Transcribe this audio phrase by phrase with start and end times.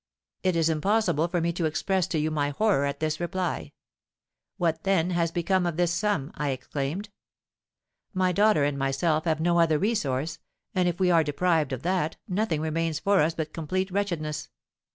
[0.41, 3.71] "It is impossible for me to express to you my horror at this reply.
[4.57, 7.09] 'What, then, has become of this sum?' I exclaimed.
[8.11, 10.39] 'My daughter and myself have no other resource,
[10.73, 14.49] and, if we are deprived of that, nothing remains for us but complete wretchedness.